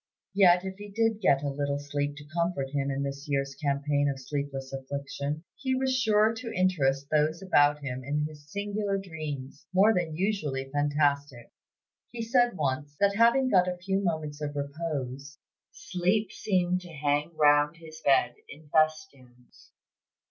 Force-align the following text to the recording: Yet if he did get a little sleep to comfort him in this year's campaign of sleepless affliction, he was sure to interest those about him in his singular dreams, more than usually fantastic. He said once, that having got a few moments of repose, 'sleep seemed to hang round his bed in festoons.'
Yet 0.33 0.65
if 0.65 0.77
he 0.79 0.89
did 0.89 1.21
get 1.21 1.43
a 1.43 1.49
little 1.51 1.77
sleep 1.77 2.15
to 2.15 2.25
comfort 2.33 2.71
him 2.71 2.89
in 2.89 3.03
this 3.03 3.27
year's 3.29 3.53
campaign 3.53 4.09
of 4.09 4.19
sleepless 4.19 4.73
affliction, 4.73 5.43
he 5.55 5.75
was 5.75 5.95
sure 5.95 6.33
to 6.33 6.51
interest 6.53 7.07
those 7.11 7.39
about 7.43 7.83
him 7.83 8.03
in 8.03 8.25
his 8.25 8.49
singular 8.51 8.97
dreams, 8.97 9.67
more 9.71 9.93
than 9.93 10.15
usually 10.15 10.67
fantastic. 10.71 11.51
He 12.09 12.23
said 12.23 12.57
once, 12.57 12.95
that 12.99 13.15
having 13.15 13.47
got 13.49 13.67
a 13.67 13.77
few 13.77 13.99
moments 14.03 14.41
of 14.41 14.55
repose, 14.55 15.37
'sleep 15.71 16.31
seemed 16.31 16.81
to 16.81 16.91
hang 16.93 17.37
round 17.37 17.77
his 17.77 18.01
bed 18.03 18.33
in 18.49 18.69
festoons.' 18.69 19.69